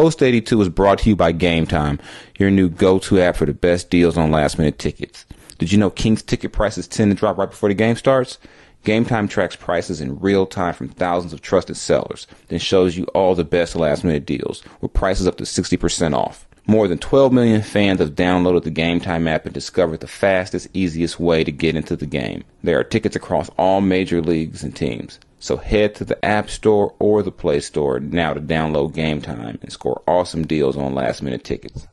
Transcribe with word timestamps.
Post 0.00 0.22
82 0.22 0.62
is 0.62 0.68
brought 0.70 1.00
to 1.00 1.10
you 1.10 1.14
by 1.14 1.30
Game 1.30 1.66
Time, 1.66 2.00
your 2.38 2.50
new 2.50 2.70
go-to 2.70 3.20
app 3.20 3.36
for 3.36 3.44
the 3.44 3.52
best 3.52 3.90
deals 3.90 4.16
on 4.16 4.30
last-minute 4.30 4.78
tickets. 4.78 5.26
Did 5.58 5.72
you 5.72 5.76
know 5.76 5.90
Kings 5.90 6.22
ticket 6.22 6.52
prices 6.52 6.88
tend 6.88 7.10
to 7.10 7.14
drop 7.14 7.36
right 7.36 7.50
before 7.50 7.68
the 7.68 7.74
game 7.74 7.96
starts? 7.96 8.38
Game 8.82 9.04
Time 9.04 9.28
tracks 9.28 9.56
prices 9.56 10.00
in 10.00 10.18
real 10.18 10.46
time 10.46 10.72
from 10.72 10.88
thousands 10.88 11.34
of 11.34 11.42
trusted 11.42 11.76
sellers, 11.76 12.26
then 12.48 12.58
shows 12.58 12.96
you 12.96 13.04
all 13.08 13.34
the 13.34 13.44
best 13.44 13.76
last-minute 13.76 14.24
deals 14.24 14.62
with 14.80 14.94
prices 14.94 15.26
up 15.26 15.36
to 15.36 15.44
60% 15.44 16.16
off. 16.16 16.48
More 16.66 16.88
than 16.88 16.96
12 16.96 17.30
million 17.30 17.60
fans 17.60 18.00
have 18.00 18.12
downloaded 18.12 18.62
the 18.62 18.70
Game 18.70 19.00
Time 19.00 19.28
app 19.28 19.44
and 19.44 19.52
discovered 19.52 20.00
the 20.00 20.06
fastest, 20.06 20.68
easiest 20.72 21.20
way 21.20 21.44
to 21.44 21.52
get 21.52 21.76
into 21.76 21.94
the 21.94 22.06
game. 22.06 22.42
There 22.62 22.80
are 22.80 22.84
tickets 22.84 23.16
across 23.16 23.50
all 23.58 23.82
major 23.82 24.22
leagues 24.22 24.62
and 24.62 24.74
teams. 24.74 25.20
So 25.42 25.56
head 25.56 25.94
to 25.94 26.04
the 26.04 26.22
App 26.22 26.50
Store 26.50 26.94
or 26.98 27.22
the 27.22 27.32
Play 27.32 27.60
Store 27.60 27.98
now 27.98 28.34
to 28.34 28.42
download 28.42 28.92
Game 28.92 29.22
Time 29.22 29.58
and 29.62 29.72
score 29.72 30.02
awesome 30.06 30.46
deals 30.46 30.76
on 30.76 30.94
last 30.94 31.22
minute 31.22 31.44
tickets. 31.44 31.88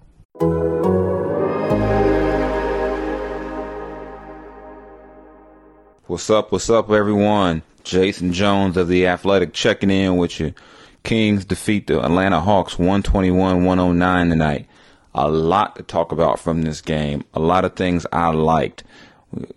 What's 6.07 6.29
up? 6.29 6.51
What's 6.51 6.69
up, 6.69 6.91
everyone? 6.91 7.61
Jason 7.85 8.33
Jones 8.33 8.75
of 8.75 8.89
The 8.89 9.07
Athletic 9.07 9.53
checking 9.53 9.91
in 9.91 10.17
with 10.17 10.41
you. 10.41 10.53
Kings 11.03 11.45
defeat 11.45 11.87
the 11.87 12.03
Atlanta 12.03 12.41
Hawks 12.41 12.77
121 12.77 13.63
109 13.63 14.29
tonight. 14.29 14.67
A 15.15 15.29
lot 15.31 15.77
to 15.77 15.83
talk 15.83 16.11
about 16.11 16.41
from 16.41 16.63
this 16.63 16.81
game. 16.81 17.23
A 17.33 17.39
lot 17.39 17.63
of 17.63 17.77
things 17.77 18.05
I 18.11 18.27
liked. 18.31 18.83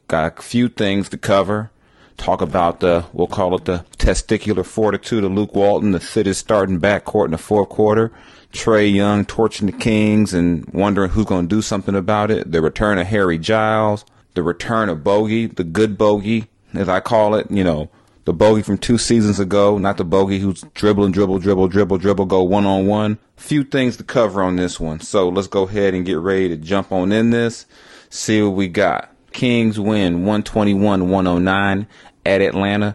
Got 0.06 0.38
a 0.38 0.42
few 0.42 0.68
things 0.68 1.08
to 1.08 1.18
cover 1.18 1.72
talk 2.20 2.42
about 2.42 2.80
the, 2.80 3.04
we'll 3.12 3.26
call 3.26 3.56
it 3.56 3.64
the 3.64 3.84
testicular 3.96 4.64
fortitude 4.64 5.24
of 5.24 5.32
Luke 5.32 5.54
Walton, 5.54 5.92
the 5.92 6.00
fittest 6.00 6.40
starting 6.40 6.78
backcourt 6.78 7.26
in 7.26 7.30
the 7.30 7.38
fourth 7.38 7.70
quarter. 7.70 8.12
Trae 8.52 8.92
Young 8.92 9.24
torching 9.24 9.66
the 9.66 9.72
Kings 9.72 10.34
and 10.34 10.68
wondering 10.72 11.10
who's 11.10 11.24
going 11.24 11.48
to 11.48 11.54
do 11.54 11.62
something 11.62 11.94
about 11.94 12.30
it. 12.30 12.50
The 12.50 12.60
return 12.60 12.98
of 12.98 13.06
Harry 13.06 13.38
Giles, 13.38 14.04
the 14.34 14.42
return 14.42 14.88
of 14.88 15.02
Bogey, 15.02 15.46
the 15.46 15.64
good 15.64 15.96
Bogey, 15.96 16.48
as 16.74 16.88
I 16.88 17.00
call 17.00 17.34
it, 17.34 17.50
you 17.50 17.64
know, 17.64 17.88
the 18.26 18.32
Bogey 18.32 18.62
from 18.62 18.76
two 18.76 18.98
seasons 18.98 19.40
ago, 19.40 19.78
not 19.78 19.96
the 19.96 20.04
Bogey 20.04 20.40
who's 20.40 20.62
dribbling, 20.74 21.12
dribble, 21.12 21.38
dribble, 21.38 21.68
dribble, 21.68 21.98
dribble, 21.98 22.26
go 22.26 22.42
one 22.42 22.66
on 22.66 22.86
one. 22.86 23.18
Few 23.36 23.64
things 23.64 23.96
to 23.96 24.04
cover 24.04 24.42
on 24.42 24.56
this 24.56 24.78
one. 24.78 25.00
So 25.00 25.28
let's 25.28 25.48
go 25.48 25.62
ahead 25.62 25.94
and 25.94 26.04
get 26.04 26.18
ready 26.18 26.48
to 26.48 26.56
jump 26.56 26.92
on 26.92 27.12
in 27.12 27.30
this, 27.30 27.66
see 28.10 28.42
what 28.42 28.50
we 28.50 28.68
got. 28.68 29.09
Kings 29.40 29.80
win 29.80 30.26
121 30.26 31.08
109 31.08 31.86
at 32.26 32.42
Atlanta. 32.42 32.94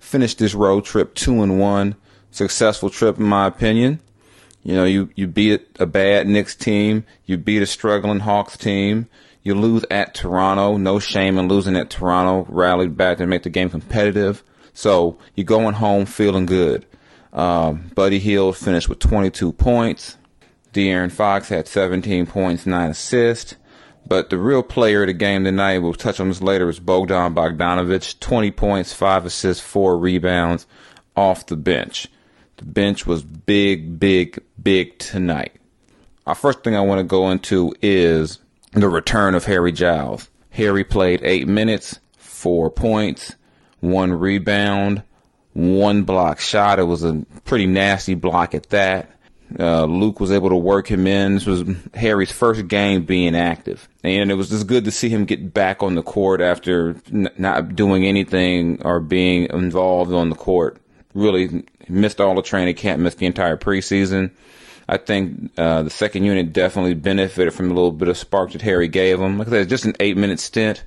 Finished 0.00 0.40
this 0.40 0.52
road 0.52 0.84
trip 0.84 1.14
two 1.14 1.40
and 1.40 1.60
one. 1.60 1.94
Successful 2.32 2.90
trip 2.90 3.16
in 3.16 3.26
my 3.26 3.46
opinion. 3.46 4.00
You 4.64 4.74
know, 4.74 4.82
you, 4.82 5.10
you 5.14 5.28
beat 5.28 5.68
a 5.78 5.86
bad 5.86 6.26
Knicks 6.26 6.56
team. 6.56 7.04
You 7.26 7.38
beat 7.38 7.62
a 7.62 7.66
struggling 7.66 8.18
Hawks 8.18 8.56
team. 8.56 9.06
You 9.44 9.54
lose 9.54 9.84
at 9.88 10.16
Toronto. 10.16 10.78
No 10.78 10.98
shame 10.98 11.38
in 11.38 11.46
losing 11.46 11.76
at 11.76 11.90
Toronto. 11.90 12.44
Rallied 12.52 12.96
back 12.96 13.20
and 13.20 13.30
make 13.30 13.44
the 13.44 13.48
game 13.48 13.70
competitive. 13.70 14.42
So 14.72 15.16
you're 15.36 15.44
going 15.44 15.74
home 15.74 16.06
feeling 16.06 16.46
good. 16.46 16.86
Um, 17.32 17.92
Buddy 17.94 18.18
Hield 18.18 18.56
finished 18.56 18.88
with 18.88 18.98
22 18.98 19.52
points. 19.52 20.16
De'Aaron 20.72 21.12
Fox 21.12 21.50
had 21.50 21.68
17 21.68 22.26
points, 22.26 22.66
9 22.66 22.90
assists. 22.90 23.54
But 24.06 24.28
the 24.30 24.38
real 24.38 24.62
player 24.62 25.02
of 25.02 25.06
the 25.06 25.14
game 25.14 25.44
tonight, 25.44 25.78
we'll 25.78 25.94
touch 25.94 26.20
on 26.20 26.28
this 26.28 26.42
later, 26.42 26.68
is 26.68 26.78
Bogdan 26.78 27.34
Bogdanovic. 27.34 28.20
20 28.20 28.50
points, 28.50 28.92
5 28.92 29.26
assists, 29.26 29.62
4 29.62 29.96
rebounds 29.96 30.66
off 31.16 31.46
the 31.46 31.56
bench. 31.56 32.08
The 32.58 32.66
bench 32.66 33.06
was 33.06 33.22
big, 33.22 33.98
big, 33.98 34.42
big 34.62 34.98
tonight. 34.98 35.52
Our 36.26 36.34
first 36.34 36.62
thing 36.62 36.76
I 36.76 36.80
want 36.80 36.98
to 36.98 37.04
go 37.04 37.30
into 37.30 37.74
is 37.80 38.38
the 38.72 38.88
return 38.88 39.34
of 39.34 39.46
Harry 39.46 39.72
Giles. 39.72 40.28
Harry 40.50 40.84
played 40.84 41.20
8 41.22 41.48
minutes, 41.48 41.98
4 42.18 42.70
points, 42.70 43.34
1 43.80 44.12
rebound, 44.12 45.02
1 45.54 46.02
block 46.02 46.40
shot. 46.40 46.78
It 46.78 46.84
was 46.84 47.04
a 47.04 47.24
pretty 47.44 47.66
nasty 47.66 48.14
block 48.14 48.54
at 48.54 48.68
that. 48.70 49.10
Uh, 49.58 49.84
Luke 49.84 50.18
was 50.18 50.32
able 50.32 50.48
to 50.48 50.56
work 50.56 50.90
him 50.90 51.06
in. 51.06 51.34
This 51.34 51.46
was 51.46 51.62
Harry's 51.94 52.32
first 52.32 52.66
game 52.66 53.04
being 53.04 53.36
active, 53.36 53.88
and 54.02 54.30
it 54.30 54.34
was 54.34 54.48
just 54.50 54.66
good 54.66 54.84
to 54.86 54.90
see 54.90 55.08
him 55.08 55.24
get 55.24 55.54
back 55.54 55.82
on 55.82 55.94
the 55.94 56.02
court 56.02 56.40
after 56.40 56.96
n- 57.12 57.28
not 57.38 57.76
doing 57.76 58.04
anything 58.04 58.82
or 58.82 58.98
being 58.98 59.46
involved 59.50 60.12
on 60.12 60.28
the 60.30 60.36
court. 60.36 60.78
Really 61.14 61.64
missed 61.88 62.20
all 62.20 62.34
the 62.34 62.42
training 62.42 62.74
camp, 62.74 63.00
missed 63.00 63.18
the 63.18 63.26
entire 63.26 63.56
preseason. 63.56 64.32
I 64.88 64.96
think 64.96 65.52
uh, 65.56 65.84
the 65.84 65.90
second 65.90 66.24
unit 66.24 66.52
definitely 66.52 66.94
benefited 66.94 67.54
from 67.54 67.70
a 67.70 67.74
little 67.74 67.92
bit 67.92 68.08
of 68.08 68.18
spark 68.18 68.52
that 68.52 68.62
Harry 68.62 68.88
gave 68.88 69.18
them. 69.18 69.38
Like 69.38 69.48
I 69.48 69.50
said, 69.50 69.68
just 69.68 69.84
an 69.84 69.94
eight-minute 70.00 70.40
stint. 70.40 70.84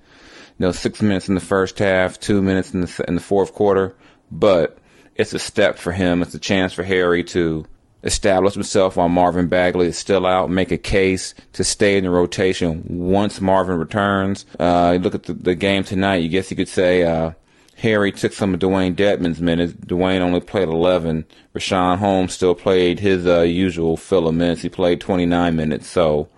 You 0.60 0.66
know, 0.66 0.72
six 0.72 1.02
minutes 1.02 1.30
in 1.30 1.36
the 1.36 1.42
first 1.42 1.80
half, 1.80 2.20
two 2.20 2.42
minutes 2.42 2.74
in 2.74 2.82
the 2.82 3.06
in 3.08 3.16
the 3.16 3.22
fourth 3.22 3.54
quarter, 3.54 3.96
but 4.32 4.78
it's 5.16 5.34
a 5.34 5.40
step 5.40 5.78
for 5.78 5.92
him. 5.92 6.22
It's 6.22 6.34
a 6.34 6.40
chance 6.40 6.74
for 6.74 6.84
Harry 6.84 7.24
to 7.26 7.66
establish 8.04 8.54
himself 8.54 8.96
while 8.96 9.10
Marvin 9.10 9.48
Bagley 9.48 9.88
is 9.88 9.98
still 9.98 10.26
out, 10.26 10.50
make 10.50 10.72
a 10.72 10.78
case 10.78 11.34
to 11.54 11.64
stay 11.64 11.98
in 11.98 12.04
the 12.04 12.10
rotation 12.10 12.84
once 12.88 13.42
Marvin 13.42 13.78
returns. 13.78 14.46
Uh, 14.60 14.92
you 14.96 15.00
look 15.00 15.16
at 15.16 15.24
the, 15.24 15.34
the, 15.34 15.56
game 15.56 15.84
tonight, 15.84 16.18
you 16.18 16.30
guess 16.30 16.52
you 16.52 16.58
could 16.58 16.68
say 16.68 17.04
uh, 17.04 17.32
Harry 17.78 18.12
took 18.12 18.34
some 18.34 18.54
of 18.54 18.60
Dewayne 18.60 18.96
Dedmon's 18.96 19.42
minutes. 19.42 19.74
Dewayne 19.74 20.22
only 20.22 20.40
played 20.40 20.68
11. 20.68 21.26
Richaun 21.56 21.98
Holmes 21.98 22.34
still 22.34 22.56
played 22.56 23.00
his 23.00 23.26
uh, 23.26 23.42
usual 23.42 23.98
fill 23.98 24.28
of 24.28 24.36
minutes. 24.36 24.62
He 24.62 24.70
played 24.70 25.02
29 25.02 25.56
minutes. 25.56 25.88
So 25.88 26.30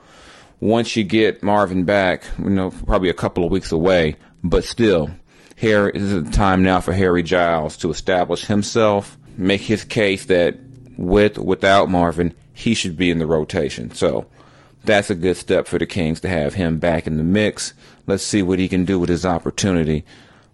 once 0.59 0.95
you 0.95 1.03
get 1.03 1.43
Marvin 1.43 1.83
back, 1.85 2.23
you 2.37 2.49
know, 2.49 2.71
probably 2.71 3.09
a 3.09 3.13
couple 3.13 3.45
of 3.45 3.51
weeks 3.51 3.71
away, 3.71 4.15
but 4.43 4.63
still, 4.63 5.09
here 5.55 5.89
is 5.89 6.23
the 6.23 6.31
time 6.31 6.63
now 6.63 6.79
for 6.79 6.93
Harry 6.93 7.23
Giles 7.23 7.77
to 7.77 7.89
establish 7.89 8.45
himself, 8.45 9.17
make 9.37 9.61
his 9.61 9.83
case 9.83 10.25
that 10.25 10.57
with 10.99 11.37
without 11.37 11.89
Marvin, 11.89 12.33
he 12.53 12.73
should 12.73 12.97
be 12.97 13.09
in 13.09 13.19
the 13.19 13.25
rotation. 13.25 13.91
So 13.91 14.25
that's 14.83 15.09
a 15.09 15.15
good 15.15 15.37
step 15.37 15.65
for 15.65 15.79
the 15.79 15.85
Kings 15.85 16.19
to 16.21 16.29
have 16.29 16.55
him 16.55 16.77
back 16.77 17.07
in 17.07 17.17
the 17.17 17.23
mix. 17.23 17.73
Let's 18.05 18.23
see 18.23 18.41
what 18.41 18.59
he 18.59 18.67
can 18.67 18.85
do 18.85 18.99
with 18.99 19.09
his 19.09 19.25
opportunity. 19.25 20.03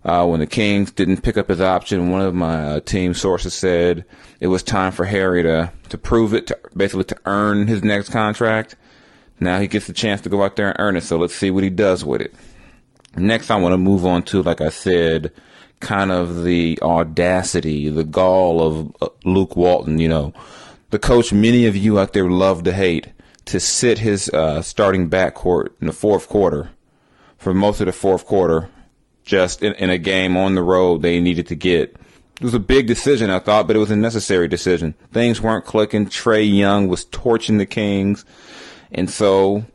Uh, 0.04 0.28
when 0.28 0.40
the 0.40 0.46
Kings 0.46 0.92
didn't 0.92 1.24
pick 1.24 1.36
up 1.36 1.50
his 1.50 1.60
option, 1.60 2.12
one 2.12 2.22
of 2.22 2.36
my 2.36 2.64
uh, 2.64 2.80
team 2.82 3.16
sources 3.16 3.56
said 3.56 4.06
it 4.40 4.48
was 4.48 4.62
time 4.62 4.92
for 4.92 5.06
Harry 5.06 5.42
to 5.42 5.72
to 5.90 5.98
prove 5.98 6.34
it, 6.36 6.48
to 6.48 6.60
basically 6.78 7.06
to 7.06 7.18
earn 7.26 7.66
his 7.66 7.84
next 7.84 8.10
contract. 8.10 8.76
Now 9.40 9.60
he 9.60 9.68
gets 9.68 9.88
the 9.88 9.94
chance 9.94 10.22
to 10.22 10.30
go 10.30 10.44
out 10.44 10.58
there 10.58 10.68
and 10.68 10.80
earn 10.80 10.96
it. 10.96 11.02
So 11.02 11.18
let's 11.18 11.36
see 11.36 11.50
what 11.50 11.64
he 11.64 11.72
does 11.72 12.06
with 12.06 12.22
it. 12.22 12.36
Next, 13.18 13.50
I 13.50 13.56
want 13.56 13.74
to 13.74 13.78
move 13.78 14.06
on 14.06 14.24
to, 14.24 14.44
like 14.44 14.62
I 14.62 14.70
said, 14.70 15.32
kind 15.80 16.12
of 16.12 16.44
the 16.44 16.78
audacity, 16.82 17.90
the 17.90 18.04
gall 18.04 18.62
of 18.62 19.05
Luke 19.26 19.56
Walton, 19.56 20.00
you 20.00 20.08
know, 20.08 20.34
the 20.92 21.00
coach 21.00 21.34
many 21.34 21.66
of 21.66 21.76
you 21.76 22.00
out 22.00 22.14
there 22.14 22.30
love 22.30 22.64
to 22.64 22.72
hate, 22.72 23.10
to 23.46 23.60
sit 23.60 24.00
his 24.00 24.30
uh, 24.30 24.62
starting 24.62 25.10
backcourt 25.10 25.70
in 25.82 25.88
the 25.88 25.94
fourth 25.94 26.30
quarter 26.30 26.70
for 27.38 27.54
most 27.54 27.80
of 27.82 27.88
the 27.88 27.92
fourth 27.92 28.26
quarter, 28.26 28.70
just 29.24 29.62
in, 29.62 29.74
in 29.74 29.90
a 29.90 29.98
game 29.98 30.38
on 30.38 30.56
the 30.56 30.64
road 30.64 31.02
they 31.02 31.20
needed 31.20 31.48
to 31.48 31.56
get. 31.56 31.96
It 32.40 32.44
was 32.44 32.54
a 32.54 32.60
big 32.60 32.86
decision, 32.88 33.30
I 33.30 33.40
thought, 33.40 33.66
but 33.66 33.76
it 33.76 33.80
was 33.80 33.92
a 33.92 33.96
necessary 33.96 34.48
decision. 34.48 34.94
Things 35.14 35.42
weren't 35.42 35.66
clicking. 35.66 36.08
Trae 36.08 36.54
Young 36.54 36.88
was 36.88 37.06
torching 37.06 37.58
the 37.58 37.66
Kings. 37.66 38.26
And 38.92 39.10
so 39.10 39.66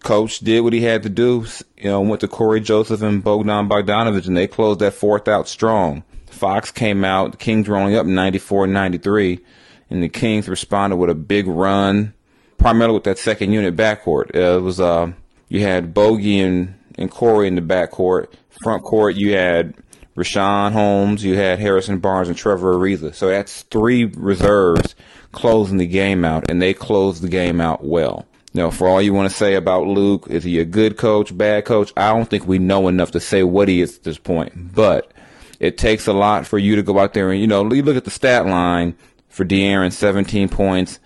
coach 0.00 0.40
did 0.40 0.60
what 0.60 0.74
he 0.74 0.82
had 0.82 1.02
to 1.04 1.08
do. 1.08 1.46
You 1.78 1.84
know, 1.84 2.00
went 2.02 2.20
to 2.20 2.28
Cory 2.28 2.60
Joseph 2.60 3.00
and 3.00 3.24
Bogdan 3.24 3.68
Bogdanovic, 3.68 4.26
and 4.26 4.36
they 4.36 4.46
closed 4.46 4.80
that 4.80 4.94
fourth 4.94 5.28
out 5.28 5.48
strong. 5.48 6.04
Fox 6.40 6.70
came 6.70 7.04
out. 7.04 7.32
The 7.32 7.36
Kings 7.36 7.68
were 7.68 7.76
only 7.76 7.96
up 7.96 8.06
94-93, 8.06 9.40
and 9.90 10.02
the 10.02 10.08
Kings 10.08 10.48
responded 10.48 10.96
with 10.96 11.10
a 11.10 11.14
big 11.14 11.46
run, 11.46 12.14
primarily 12.56 12.94
with 12.94 13.04
that 13.04 13.18
second 13.18 13.52
unit 13.52 13.76
backcourt. 13.76 14.34
Uh, 14.34 14.56
it 14.56 14.62
was 14.62 14.80
uh, 14.80 15.12
you 15.48 15.60
had 15.60 15.92
Bogey 15.92 16.40
and 16.40 16.74
and 16.96 17.10
Cory 17.10 17.46
in 17.46 17.56
the 17.56 17.60
backcourt. 17.60 18.32
Front 18.62 18.82
court, 18.84 19.16
you 19.16 19.34
had 19.34 19.74
Richaun 20.16 20.72
Holmes, 20.72 21.22
you 21.22 21.36
had 21.36 21.58
Harrison 21.58 21.98
Barnes 21.98 22.28
and 22.28 22.36
Trevor 22.36 22.74
Ariza. 22.74 23.14
So 23.14 23.28
that's 23.28 23.62
three 23.64 24.04
reserves 24.04 24.94
closing 25.32 25.76
the 25.76 25.86
game 25.86 26.24
out, 26.24 26.50
and 26.50 26.60
they 26.60 26.72
closed 26.72 27.22
the 27.22 27.28
game 27.28 27.60
out 27.60 27.84
well. 27.84 28.26
Now, 28.54 28.70
for 28.70 28.88
all 28.88 29.00
you 29.00 29.12
want 29.12 29.30
to 29.30 29.36
say 29.36 29.54
about 29.54 29.86
Luke, 29.86 30.26
is 30.28 30.42
he 30.42 30.58
a 30.58 30.64
good 30.64 30.96
coach, 30.96 31.36
bad 31.36 31.66
coach? 31.66 31.92
I 31.98 32.12
don't 32.12 32.28
think 32.28 32.46
we 32.46 32.58
know 32.58 32.88
enough 32.88 33.10
to 33.12 33.20
say 33.20 33.42
what 33.42 33.68
he 33.68 33.82
is 33.82 33.98
at 33.98 34.02
this 34.02 34.18
point. 34.18 34.74
But 34.74 35.12
it 35.60 35.78
takes 35.78 36.06
a 36.06 36.12
lot 36.12 36.46
for 36.46 36.58
you 36.58 36.74
to 36.74 36.82
go 36.82 36.98
out 36.98 37.14
there 37.14 37.30
and, 37.30 37.40
you 37.40 37.46
know, 37.46 37.70
you 37.72 37.82
look 37.82 37.96
at 37.96 38.04
the 38.04 38.10
stat 38.10 38.46
line 38.46 38.96
for 39.28 39.44
De'Aaron, 39.44 39.92
17 39.92 40.48
points, 40.48 40.98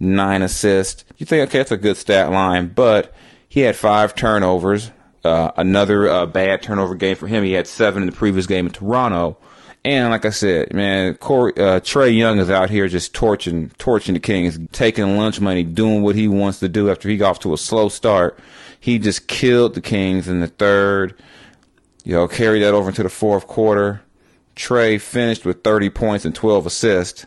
9 0.00 0.42
assists. 0.42 1.04
You 1.16 1.24
think, 1.24 1.48
okay, 1.48 1.58
that's 1.58 1.70
a 1.70 1.76
good 1.76 1.96
stat 1.96 2.30
line, 2.30 2.68
but 2.68 3.14
he 3.48 3.60
had 3.60 3.76
five 3.76 4.14
turnovers. 4.14 4.90
Uh, 5.22 5.50
another 5.56 6.08
uh, 6.08 6.26
bad 6.26 6.62
turnover 6.62 6.94
game 6.94 7.14
for 7.14 7.28
him. 7.28 7.44
He 7.44 7.52
had 7.52 7.66
seven 7.66 8.02
in 8.02 8.08
the 8.08 8.16
previous 8.16 8.46
game 8.46 8.66
in 8.66 8.72
Toronto. 8.72 9.36
And 9.84 10.10
like 10.10 10.24
I 10.24 10.30
said, 10.30 10.74
man, 10.74 11.14
Cory, 11.14 11.52
uh, 11.56 11.80
Trae 11.80 12.14
Young 12.14 12.38
is 12.38 12.50
out 12.50 12.70
here 12.70 12.88
just 12.88 13.14
torching, 13.14 13.70
torching 13.78 14.14
the 14.14 14.20
Kings, 14.20 14.58
taking 14.72 15.16
lunch 15.16 15.40
money, 15.40 15.62
doing 15.62 16.02
what 16.02 16.16
he 16.16 16.28
wants 16.28 16.58
to 16.60 16.68
do 16.68 16.90
after 16.90 17.08
he 17.08 17.16
got 17.16 17.30
off 17.30 17.38
to 17.40 17.54
a 17.54 17.58
slow 17.58 17.88
start. 17.88 18.38
He 18.78 18.98
just 18.98 19.26
killed 19.26 19.74
the 19.74 19.80
Kings 19.80 20.26
in 20.26 20.40
the 20.40 20.48
third. 20.48 21.14
You 22.04 22.14
know, 22.14 22.28
carry 22.28 22.60
that 22.60 22.74
over 22.74 22.88
into 22.88 23.02
the 23.02 23.08
fourth 23.08 23.46
quarter. 23.46 24.02
Trae 24.56 25.00
finished 25.00 25.44
with 25.44 25.62
30 25.62 25.90
points 25.90 26.24
and 26.24 26.34
12 26.34 26.66
assists. 26.66 27.26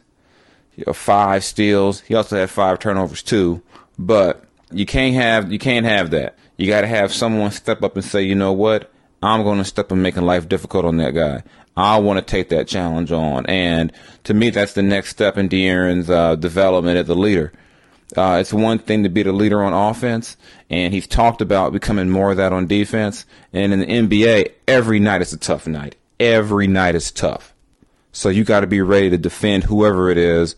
You 0.75 0.83
know, 0.87 0.93
five 0.93 1.43
steals. 1.43 2.01
He 2.01 2.15
also 2.15 2.37
had 2.37 2.49
five 2.49 2.79
turnovers 2.79 3.23
too. 3.23 3.61
But 3.97 4.45
you 4.71 4.85
can't 4.85 5.15
have 5.15 5.51
you 5.51 5.59
can't 5.59 5.85
have 5.85 6.09
that. 6.11 6.37
You 6.57 6.67
got 6.67 6.81
to 6.81 6.87
have 6.87 7.13
someone 7.13 7.51
step 7.51 7.83
up 7.83 7.95
and 7.95 8.05
say, 8.05 8.23
you 8.23 8.35
know 8.35 8.53
what? 8.53 8.91
I'm 9.21 9.43
going 9.43 9.57
to 9.57 9.65
step 9.65 9.91
and 9.91 10.03
making 10.03 10.23
life 10.23 10.49
difficult 10.49 10.85
on 10.85 10.97
that 10.97 11.11
guy. 11.11 11.43
I 11.75 11.97
want 11.99 12.19
to 12.19 12.25
take 12.25 12.49
that 12.49 12.67
challenge 12.67 13.11
on. 13.11 13.45
And 13.47 13.91
to 14.25 14.33
me, 14.33 14.49
that's 14.49 14.73
the 14.73 14.83
next 14.83 15.09
step 15.09 15.37
in 15.37 15.49
De'Aaron's 15.49 16.09
uh, 16.09 16.35
development 16.35 16.97
as 16.97 17.09
a 17.09 17.15
leader. 17.15 17.51
Uh, 18.15 18.37
it's 18.39 18.53
one 18.53 18.79
thing 18.79 19.03
to 19.03 19.09
be 19.09 19.23
the 19.23 19.31
leader 19.31 19.63
on 19.63 19.73
offense, 19.73 20.37
and 20.69 20.93
he's 20.93 21.07
talked 21.07 21.41
about 21.41 21.73
becoming 21.73 22.09
more 22.09 22.31
of 22.31 22.37
that 22.37 22.53
on 22.53 22.67
defense. 22.67 23.25
And 23.51 23.73
in 23.73 23.79
the 23.79 23.85
NBA, 23.85 24.51
every 24.67 24.99
night 24.99 25.21
is 25.21 25.33
a 25.33 25.37
tough 25.37 25.67
night. 25.67 25.95
Every 26.19 26.67
night 26.67 26.95
is 26.95 27.11
tough. 27.11 27.53
So 28.11 28.29
you 28.29 28.43
got 28.43 28.61
to 28.61 28.67
be 28.67 28.81
ready 28.81 29.09
to 29.09 29.17
defend 29.17 29.63
whoever 29.63 30.09
it 30.09 30.17
is. 30.17 30.55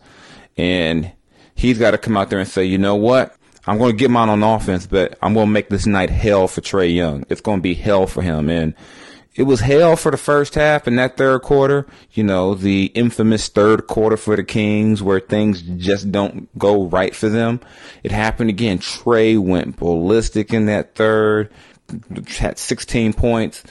And 0.56 1.12
he's 1.54 1.78
got 1.78 1.92
to 1.92 1.98
come 1.98 2.16
out 2.16 2.30
there 2.30 2.38
and 2.38 2.48
say, 2.48 2.64
you 2.64 2.78
know 2.78 2.94
what? 2.94 3.34
I'm 3.66 3.78
going 3.78 3.92
to 3.92 3.96
get 3.96 4.10
mine 4.10 4.28
on 4.28 4.42
offense, 4.42 4.86
but 4.86 5.18
I'm 5.22 5.34
going 5.34 5.46
to 5.46 5.52
make 5.52 5.70
this 5.70 5.86
night 5.86 6.10
hell 6.10 6.46
for 6.46 6.60
Trae 6.60 6.94
Young. 6.94 7.24
It's 7.28 7.40
going 7.40 7.58
to 7.58 7.62
be 7.62 7.74
hell 7.74 8.06
for 8.06 8.22
him. 8.22 8.48
And 8.48 8.74
it 9.36 9.42
was 9.42 9.60
hell 9.60 9.96
for 9.96 10.10
the 10.10 10.16
first 10.16 10.54
half 10.54 10.86
and 10.86 10.98
that 10.98 11.16
third 11.16 11.42
quarter. 11.42 11.86
You 12.12 12.24
know, 12.24 12.54
the 12.54 12.86
infamous 12.94 13.48
third 13.48 13.86
quarter 13.86 14.16
for 14.16 14.34
the 14.34 14.44
Kings 14.44 15.02
where 15.02 15.20
things 15.20 15.60
just 15.62 16.10
don't 16.10 16.48
go 16.58 16.86
right 16.86 17.14
for 17.14 17.28
them. 17.28 17.60
It 18.02 18.12
happened 18.12 18.50
again. 18.50 18.78
Trae 18.78 19.38
went 19.38 19.76
ballistic 19.76 20.54
in 20.54 20.66
that 20.66 20.94
third, 20.94 21.50
had 22.38 22.58
16 22.58 23.12
points. 23.12 23.62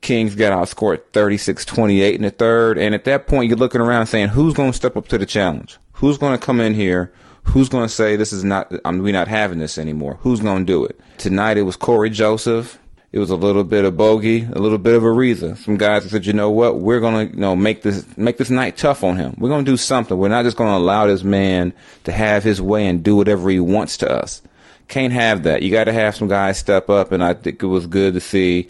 Kings 0.00 0.34
got 0.34 0.52
outscored 0.52 1.02
36-28 1.12 2.14
in 2.14 2.22
the 2.22 2.30
third. 2.30 2.78
And 2.78 2.94
at 2.94 3.04
that 3.04 3.26
point, 3.26 3.48
you're 3.48 3.58
looking 3.58 3.82
around 3.82 4.06
saying, 4.06 4.28
who's 4.28 4.54
going 4.54 4.70
to 4.70 4.76
step 4.76 4.96
up 4.96 5.08
to 5.08 5.18
the 5.18 5.26
challenge? 5.26 5.78
Who's 5.92 6.16
going 6.16 6.38
to 6.38 6.44
come 6.44 6.60
in 6.60 6.72
here? 6.72 7.12
Who's 7.44 7.68
going 7.68 7.86
to 7.86 7.92
say 7.92 8.16
this 8.16 8.32
is 8.32 8.44
not, 8.44 8.72
I 8.84 8.90
mean, 8.90 9.02
we're 9.02 9.12
not 9.12 9.28
having 9.28 9.58
this 9.58 9.76
anymore? 9.76 10.18
Who's 10.22 10.40
going 10.40 10.64
to 10.64 10.72
do 10.72 10.84
it? 10.84 10.98
Tonight 11.18 11.58
it 11.58 11.62
was 11.62 11.76
Cory 11.76 12.08
Joseph. 12.08 12.78
It 13.12 13.18
was 13.18 13.30
a 13.30 13.36
little 13.36 13.64
bit 13.64 13.84
of 13.84 13.96
Bogey, 13.96 14.44
a 14.52 14.58
little 14.60 14.78
bit 14.78 14.94
of 14.94 15.02
Ariza. 15.02 15.56
Some 15.58 15.76
guys 15.76 16.08
said, 16.08 16.26
you 16.26 16.32
know 16.32 16.50
what, 16.50 16.78
we're 16.78 17.00
gonna, 17.00 17.24
you 17.24 17.36
know, 17.36 17.56
make 17.56 17.82
this 17.82 18.06
make 18.16 18.36
this 18.36 18.50
night 18.50 18.76
tough 18.76 19.02
on 19.02 19.16
him. 19.16 19.34
We're 19.36 19.48
gonna 19.48 19.64
do 19.64 19.76
something. 19.76 20.16
We're 20.16 20.28
not 20.28 20.44
just 20.44 20.56
gonna 20.56 20.78
allow 20.78 21.06
this 21.06 21.24
man 21.24 21.72
to 22.04 22.12
have 22.12 22.44
his 22.44 22.62
way 22.62 22.86
and 22.86 23.02
do 23.02 23.16
whatever 23.16 23.50
he 23.50 23.58
wants 23.58 23.96
to 23.98 24.10
us. 24.10 24.42
Can't 24.86 25.12
have 25.12 25.42
that. 25.42 25.62
You 25.62 25.70
got 25.70 25.84
to 25.84 25.92
have 25.92 26.16
some 26.16 26.28
guys 26.28 26.58
step 26.58 26.90
up, 26.90 27.12
and 27.12 27.22
I 27.22 27.34
think 27.34 27.62
it 27.62 27.66
was 27.66 27.86
good 27.86 28.14
to 28.14 28.20
see 28.20 28.68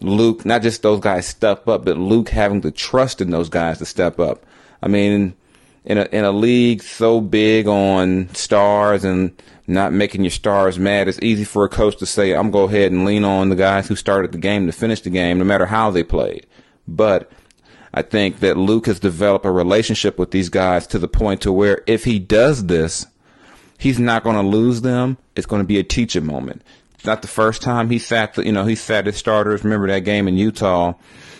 Luke, 0.00 0.44
not 0.44 0.62
just 0.62 0.82
those 0.82 1.00
guys 1.00 1.26
step 1.26 1.66
up, 1.68 1.84
but 1.84 1.96
Luke 1.96 2.28
having 2.28 2.60
the 2.60 2.70
trust 2.70 3.20
in 3.20 3.30
those 3.30 3.48
guys 3.48 3.78
to 3.78 3.86
step 3.86 4.20
up. 4.20 4.44
I 4.82 4.88
mean, 4.88 5.34
in 5.86 5.98
a 5.98 6.08
in 6.12 6.24
a 6.24 6.32
league 6.32 6.82
so 6.82 7.20
big 7.20 7.66
on 7.68 8.28
stars 8.34 9.04
and 9.04 9.32
not 9.66 9.92
making 9.92 10.22
your 10.22 10.30
stars 10.30 10.78
mad, 10.78 11.08
it's 11.08 11.18
easy 11.22 11.44
for 11.44 11.64
a 11.64 11.68
coach 11.68 11.96
to 11.98 12.06
say, 12.06 12.32
"I'm 12.32 12.50
go 12.50 12.64
ahead 12.64 12.92
and 12.92 13.04
lean 13.04 13.24
on 13.24 13.48
the 13.48 13.56
guys 13.56 13.88
who 13.88 13.96
started 13.96 14.32
the 14.32 14.38
game 14.38 14.66
to 14.66 14.72
finish 14.72 15.00
the 15.00 15.10
game, 15.10 15.38
no 15.38 15.44
matter 15.44 15.66
how 15.66 15.90
they 15.90 16.02
played." 16.02 16.46
But 16.86 17.30
I 17.92 18.02
think 18.02 18.40
that 18.40 18.56
Luke 18.56 18.86
has 18.86 19.00
developed 19.00 19.46
a 19.46 19.50
relationship 19.50 20.18
with 20.18 20.30
these 20.30 20.48
guys 20.48 20.86
to 20.88 20.98
the 20.98 21.08
point 21.08 21.40
to 21.42 21.52
where 21.52 21.82
if 21.86 22.04
he 22.04 22.18
does 22.18 22.66
this, 22.66 23.06
he's 23.78 23.98
not 23.98 24.22
going 24.22 24.36
to 24.36 24.42
lose 24.42 24.82
them. 24.82 25.16
It's 25.34 25.46
going 25.46 25.62
to 25.62 25.66
be 25.66 25.78
a 25.78 25.82
teaching 25.82 26.26
moment. 26.26 26.62
Not 27.04 27.22
the 27.22 27.28
first 27.28 27.62
time 27.62 27.90
he 27.90 27.98
sat, 27.98 28.34
the, 28.34 28.44
you 28.44 28.52
know, 28.52 28.64
he 28.64 28.74
sat 28.74 29.06
his 29.06 29.16
starters. 29.16 29.64
Remember 29.64 29.86
that 29.88 30.00
game 30.00 30.28
in 30.28 30.36
Utah 30.36 30.94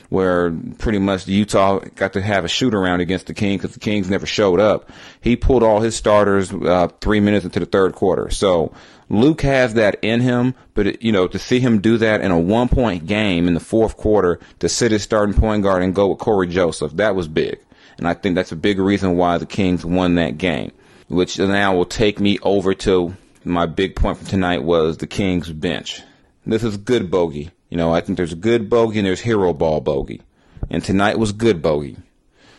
where 0.08 0.52
pretty 0.78 0.98
much 0.98 1.26
Utah 1.26 1.80
got 1.94 2.12
to 2.12 2.22
have 2.22 2.44
a 2.44 2.48
shoot 2.48 2.74
around 2.74 3.00
against 3.00 3.26
the 3.26 3.34
Kings 3.34 3.62
because 3.62 3.74
the 3.74 3.80
Kings 3.80 4.08
never 4.08 4.26
showed 4.26 4.60
up. 4.60 4.90
He 5.20 5.36
pulled 5.36 5.62
all 5.62 5.80
his 5.80 5.96
starters 5.96 6.52
uh, 6.52 6.88
three 7.00 7.20
minutes 7.20 7.44
into 7.44 7.60
the 7.60 7.66
third 7.66 7.94
quarter. 7.94 8.30
So 8.30 8.72
Luke 9.08 9.42
has 9.42 9.74
that 9.74 9.98
in 10.02 10.20
him, 10.20 10.54
but 10.74 10.86
it, 10.86 11.02
you 11.02 11.12
know 11.12 11.26
to 11.26 11.38
see 11.38 11.60
him 11.60 11.80
do 11.80 11.98
that 11.98 12.20
in 12.20 12.30
a 12.30 12.38
one 12.38 12.68
point 12.68 13.06
game 13.06 13.48
in 13.48 13.54
the 13.54 13.60
fourth 13.60 13.96
quarter 13.96 14.38
to 14.60 14.68
sit 14.68 14.92
his 14.92 15.02
starting 15.02 15.34
point 15.34 15.62
guard 15.62 15.82
and 15.82 15.94
go 15.94 16.08
with 16.08 16.18
Cory 16.18 16.46
Joseph, 16.46 16.92
that 16.96 17.14
was 17.14 17.28
big, 17.28 17.58
and 17.98 18.06
I 18.06 18.14
think 18.14 18.34
that's 18.34 18.52
a 18.52 18.56
big 18.56 18.78
reason 18.78 19.16
why 19.16 19.38
the 19.38 19.46
Kings 19.46 19.84
won 19.84 20.14
that 20.16 20.38
game. 20.38 20.72
Which 21.08 21.38
now 21.38 21.76
will 21.76 21.84
take 21.84 22.18
me 22.18 22.40
over 22.42 22.74
to 22.74 23.16
my 23.46 23.66
big 23.66 23.96
point 23.96 24.19
for 24.19 24.25
tonight 24.25 24.64
was 24.64 24.98
the 24.98 25.06
Kings 25.06 25.50
bench. 25.50 26.02
This 26.44 26.64
is 26.64 26.76
good 26.76 27.10
bogey. 27.10 27.50
You 27.70 27.76
know, 27.76 27.94
I 27.94 28.00
think 28.00 28.16
there's 28.16 28.34
good 28.34 28.69
bogey 28.69 28.98
and 28.98 29.06
there's 29.06 29.20
hero 29.20 29.52
ball 29.52 29.81
bogey. 29.81 30.22
And 30.70 30.82
tonight 30.82 31.19
was 31.19 31.32
good 31.32 31.62
bogey. 31.62 31.96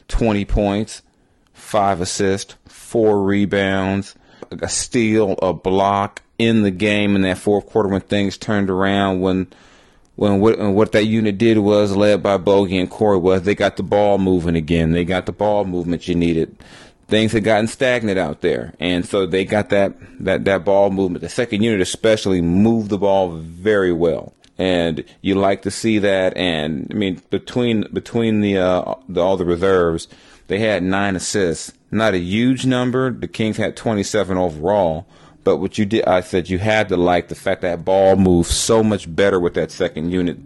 20 0.08 0.46
points, 0.46 1.02
5 1.54 2.02
assists, 2.02 2.56
4 2.68 3.22
rebounds, 3.22 4.16
a 4.50 4.70
steal, 4.70 5.34
a 5.42 5.54
block 5.54 6.22
in 6.38 6.64
the 6.64 6.72
game 6.72 7.16
in 7.16 7.22
that 7.24 7.38
fourth 7.38 7.66
quarter 7.66 7.90
when 7.90 8.02
things 8.02 8.38
turned 8.38 8.70
around 8.70 9.22
when 9.22 9.48
when 10.16 10.40
what, 10.40 10.58
what 10.60 10.92
that 10.94 11.06
unit 11.06 11.38
did 11.38 11.60
was 11.60 11.96
led 11.96 12.24
by 12.24 12.38
Bogey 12.38 12.78
and 12.78 12.90
Cory 12.90 13.18
was 13.18 13.44
they 13.44 13.54
got 13.54 13.78
the 13.78 13.84
ball 13.84 14.18
moving 14.18 14.56
again. 14.56 14.92
They 14.92 15.06
got 15.06 15.28
the 15.28 15.32
ball 15.32 15.64
movement 15.64 16.08
you 16.08 16.16
needed. 16.16 16.56
Things 17.08 17.32
had 17.32 17.44
gotten 17.46 17.68
stagnant 17.68 18.20
out 18.20 18.42
there, 18.42 18.74
and 18.80 19.06
so 19.06 19.26
they 19.26 19.46
got 19.46 19.70
that 19.70 19.94
that 20.20 20.44
that 20.46 20.66
ball 20.66 20.90
movement. 20.90 21.22
The 21.22 21.30
second 21.30 21.64
unit 21.64 21.80
especially 21.80 22.42
moved 22.42 22.90
the 22.90 22.98
ball 22.98 23.30
very 23.30 23.94
well 23.94 24.34
and 24.58 25.04
you 25.22 25.36
like 25.36 25.62
to 25.62 25.72
see 25.72 26.00
that. 26.00 26.36
And 26.36 26.88
I 26.92 26.96
mean, 26.96 27.22
between 27.30 27.86
between 27.94 28.42
the, 28.42 28.58
uh, 28.58 28.96
the 29.08 29.22
all 29.22 29.38
the 29.38 29.46
reserves, 29.46 30.08
they 30.48 30.60
had 30.60 30.84
nine 30.84 31.16
assists. 31.16 31.74
Not 31.92 32.14
a 32.14 32.20
huge 32.20 32.66
number. 32.66 33.12
The 33.12 33.28
Kings 33.28 33.58
had 33.58 33.78
27 33.78 34.38
overall. 34.38 35.08
But 35.44 35.58
what 35.58 35.78
you 35.78 35.86
did, 35.86 36.06
I 36.06 36.22
said 36.22 36.50
you 36.50 36.60
had 36.60 36.90
to 36.90 36.98
like 36.98 37.30
the 37.30 37.36
fact 37.36 37.62
that 37.62 37.86
ball 37.86 38.18
moved 38.18 38.50
so 38.50 38.84
much 38.84 39.14
better 39.14 39.40
with 39.40 39.54
that 39.54 39.72
second 39.72 40.12
unit 40.12 40.38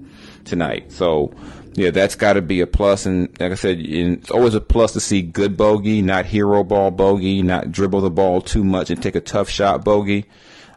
tonight. 0.46 0.92
So, 0.92 1.34
yeah, 1.74 1.92
that's 1.92 2.16
got 2.16 2.34
to 2.34 2.42
be 2.42 2.62
a 2.62 2.68
plus. 2.68 3.06
And 3.06 3.30
like 3.40 3.52
I 3.52 3.56
said, 3.56 3.80
it's 3.80 4.32
always 4.32 4.56
a 4.56 4.62
plus 4.62 4.94
to 4.94 5.00
see 5.00 5.22
good 5.22 5.56
bogey, 5.56 6.02
not 6.02 6.26
hero 6.26 6.64
ball 6.64 6.92
bogey, 6.92 7.42
not 7.42 7.72
dribble 7.72 8.02
the 8.02 8.12
ball 8.12 8.42
too 8.42 8.64
much 8.64 8.90
and 8.90 9.02
take 9.02 9.16
a 9.16 9.22
tough 9.22 9.50
shot 9.50 9.84
bogey. 9.84 10.26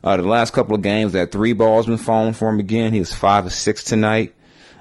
Uh, 0.03 0.19
the 0.19 0.23
last 0.23 0.53
couple 0.53 0.75
of 0.75 0.83
games, 0.83 1.13
that 1.15 1.33
three 1.33 1.55
balls 1.55 1.87
been 1.87 1.97
falling 1.97 2.35
for 2.35 2.51
him 2.51 2.61
again. 2.61 2.93
He 2.93 2.99
was 2.99 3.15
five 3.15 3.47
of 3.47 3.53
six 3.53 3.83
tonight, 3.83 4.35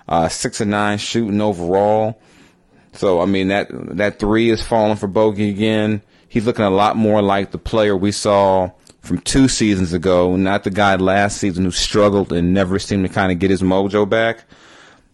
uh, 0.07 0.27
six 0.27 0.59
of 0.59 0.67
nine 0.67 0.97
shooting 0.97 1.39
overall. 1.39 2.19
So 2.93 3.21
I 3.21 3.25
mean 3.25 3.47
that 3.47 3.67
that 3.97 4.19
three 4.19 4.49
is 4.49 4.61
falling 4.61 4.97
for 4.97 5.07
Bogey 5.07 5.49
again. 5.49 6.01
He's 6.27 6.45
looking 6.45 6.65
a 6.65 6.69
lot 6.69 6.95
more 6.95 7.21
like 7.21 7.51
the 7.51 7.57
player 7.57 7.95
we 7.95 8.11
saw 8.11 8.71
from 9.01 9.19
two 9.19 9.47
seasons 9.47 9.93
ago, 9.93 10.35
not 10.35 10.63
the 10.63 10.69
guy 10.69 10.95
last 10.95 11.37
season 11.37 11.65
who 11.65 11.71
struggled 11.71 12.31
and 12.31 12.53
never 12.53 12.79
seemed 12.79 13.05
to 13.07 13.13
kind 13.13 13.31
of 13.31 13.39
get 13.39 13.49
his 13.49 13.61
mojo 13.61 14.07
back. 14.07 14.43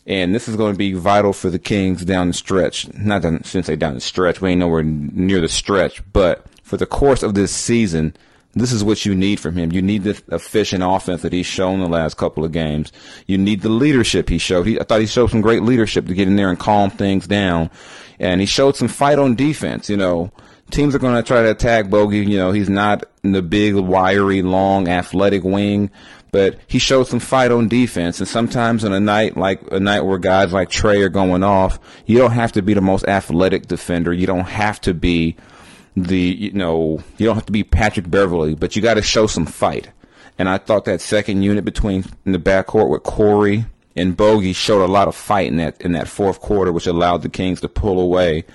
And 0.09 0.33
this 0.33 0.47
is 0.47 0.55
going 0.55 0.73
to 0.73 0.77
be 0.77 0.93
vital 0.93 1.33
for 1.33 1.51
the 1.51 1.59
Kings 1.59 2.03
down 2.03 2.27
the 2.27 2.33
stretch. 2.33 2.91
Not 2.95 3.23
I 3.23 3.39
shouldn't 3.43 3.79
down 3.79 3.93
the 3.93 4.01
stretch. 4.01 4.41
We 4.41 4.49
ain't 4.49 4.59
nowhere 4.59 4.81
near 4.83 5.39
the 5.39 5.47
stretch, 5.47 6.01
but 6.11 6.47
for 6.63 6.77
the 6.77 6.87
course 6.87 7.21
of 7.21 7.35
this 7.35 7.51
season, 7.51 8.15
this 8.55 8.71
is 8.71 8.83
what 8.83 9.05
you 9.05 9.13
need 9.13 9.39
from 9.39 9.55
him. 9.55 9.71
You 9.71 9.83
need 9.83 10.03
the 10.03 10.19
efficient 10.31 10.83
offense 10.83 11.21
that 11.21 11.31
he's 11.31 11.45
shown 11.45 11.79
the 11.79 11.87
last 11.87 12.17
couple 12.17 12.43
of 12.43 12.51
games. 12.51 12.91
You 13.27 13.37
need 13.37 13.61
the 13.61 13.69
leadership 13.69 14.29
he 14.29 14.39
showed. 14.39 14.65
He, 14.65 14.79
I 14.79 14.83
thought 14.83 15.01
he 15.01 15.05
showed 15.05 15.29
some 15.29 15.41
great 15.41 15.61
leadership 15.61 16.07
to 16.07 16.15
get 16.15 16.27
in 16.27 16.35
there 16.35 16.49
and 16.49 16.59
calm 16.59 16.89
things 16.89 17.27
down. 17.27 17.69
And 18.17 18.41
he 18.41 18.47
showed 18.47 18.75
some 18.75 18.87
fight 18.87 19.19
on 19.19 19.35
defense. 19.35 19.91
You 19.91 19.97
know, 19.97 20.31
teams 20.69 20.95
are 20.95 20.99
going 20.99 21.15
to 21.15 21.23
try 21.23 21.41
to 21.41 21.51
attack 21.51 21.89
Bogey. 21.89 22.19
You 22.19 22.37
know, 22.37 22.51
he's 22.51 22.69
not 22.69 23.03
the 23.23 23.41
big, 23.41 23.75
wiry, 23.75 24.41
long, 24.41 24.87
athletic 24.87 25.43
wing, 25.43 25.91
but 26.31 26.59
he 26.67 26.79
showed 26.79 27.05
some 27.05 27.19
fight 27.19 27.51
on 27.51 27.67
defense. 27.67 28.19
And 28.19 28.27
sometimes 28.27 28.83
on 28.83 28.93
a 28.93 28.99
night 28.99 29.37
like 29.37 29.61
a 29.71 29.79
night 29.79 30.01
where 30.01 30.17
guys 30.17 30.53
like 30.53 30.69
Trae 30.69 31.03
are 31.03 31.09
going 31.09 31.43
off, 31.43 31.79
you 32.05 32.17
don't 32.17 32.31
have 32.31 32.51
to 32.53 32.61
be 32.61 32.73
the 32.73 32.81
most 32.81 33.05
athletic 33.05 33.67
defender. 33.67 34.13
You 34.13 34.27
don't 34.27 34.47
have 34.47 34.79
to 34.81 34.93
be 34.93 35.35
the 35.95 36.19
you 36.19 36.51
know 36.51 37.01
you 37.17 37.25
don't 37.25 37.35
have 37.35 37.45
to 37.47 37.51
be 37.51 37.63
Patrick 37.63 38.09
Beverley, 38.09 38.55
but 38.55 38.75
you 38.75 38.81
got 38.81 38.95
to 38.95 39.01
show 39.01 39.27
some 39.27 39.45
fight. 39.45 39.89
And 40.37 40.47
I 40.47 40.57
thought 40.57 40.85
that 40.85 41.01
second 41.01 41.43
unit 41.43 41.65
between 41.65 42.05
in 42.25 42.31
the 42.31 42.39
backcourt 42.39 42.89
with 42.89 43.03
Cory 43.03 43.65
and 43.95 44.15
Bogey 44.15 44.53
showed 44.53 44.83
a 44.83 44.87
lot 44.87 45.07
of 45.07 45.15
fight 45.15 45.47
in 45.47 45.57
that 45.57 45.81
in 45.81 45.91
that 45.93 46.07
fourth 46.07 46.39
quarter, 46.39 46.71
which 46.71 46.87
allowed 46.87 47.21
the 47.21 47.29
Kings 47.29 47.61
to 47.61 47.67
pull 47.67 47.99
away 47.99 48.45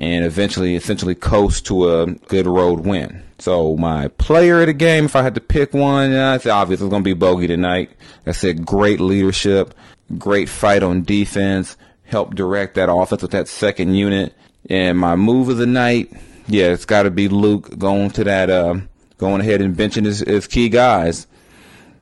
and 0.00 0.24
eventually 0.24 0.74
essentially 0.74 1.14
coast 1.14 1.66
to 1.66 1.92
a 1.92 2.06
good 2.06 2.46
road 2.46 2.80
win. 2.80 3.22
So 3.38 3.76
my 3.76 4.08
player 4.08 4.60
of 4.60 4.66
the 4.66 4.72
game, 4.72 5.04
if 5.04 5.14
I 5.14 5.22
had 5.22 5.34
to 5.34 5.40
pick 5.40 5.74
one, 5.74 6.12
it's 6.12 6.46
obvious 6.46 6.80
it's 6.80 6.90
going 6.90 7.04
to 7.04 7.08
be 7.08 7.14
Bogey 7.14 7.46
tonight. 7.46 7.90
I 8.26 8.32
said 8.32 8.64
great 8.64 8.98
leadership, 8.98 9.74
great 10.18 10.48
fight 10.48 10.82
on 10.82 11.02
defense, 11.02 11.76
help 12.04 12.34
direct 12.34 12.74
that 12.74 12.90
offense 12.90 13.20
with 13.20 13.30
that 13.32 13.46
second 13.46 13.94
unit. 13.94 14.34
And 14.68 14.98
my 14.98 15.16
move 15.16 15.50
of 15.50 15.58
the 15.58 15.66
night, 15.66 16.12
yeah, 16.46 16.68
it's 16.68 16.86
got 16.86 17.02
to 17.02 17.10
be 17.10 17.28
Luke 17.28 17.78
going 17.78 18.10
to 18.12 18.24
that, 18.24 18.48
uh, 18.48 18.76
going 19.18 19.42
ahead 19.42 19.60
and 19.60 19.76
benching 19.76 20.06
his, 20.06 20.20
his 20.20 20.46
key 20.46 20.70
guys. 20.70 21.26